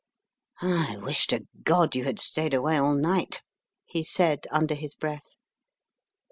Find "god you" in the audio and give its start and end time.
1.61-2.05